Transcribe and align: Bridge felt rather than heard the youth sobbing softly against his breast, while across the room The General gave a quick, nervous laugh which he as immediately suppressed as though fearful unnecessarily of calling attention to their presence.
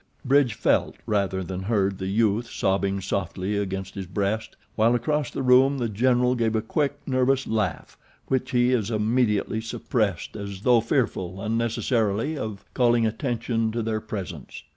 Bridge 0.25 0.55
felt 0.55 0.95
rather 1.05 1.43
than 1.43 1.61
heard 1.61 1.99
the 1.99 2.07
youth 2.07 2.49
sobbing 2.49 3.01
softly 3.01 3.55
against 3.55 3.93
his 3.93 4.07
breast, 4.07 4.55
while 4.75 4.95
across 4.95 5.29
the 5.29 5.43
room 5.43 5.77
The 5.77 5.89
General 5.89 6.33
gave 6.33 6.55
a 6.55 6.61
quick, 6.63 6.97
nervous 7.05 7.45
laugh 7.45 7.99
which 8.25 8.49
he 8.49 8.73
as 8.73 8.89
immediately 8.89 9.61
suppressed 9.61 10.35
as 10.35 10.61
though 10.61 10.81
fearful 10.81 11.39
unnecessarily 11.39 12.35
of 12.35 12.65
calling 12.73 13.05
attention 13.05 13.71
to 13.73 13.83
their 13.83 14.01
presence. 14.01 14.63